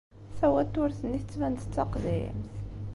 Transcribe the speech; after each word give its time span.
Tawaturt-nni 0.37 1.19
tettban-d 1.21 1.59
d 1.65 1.71
taqdimt? 1.73 2.51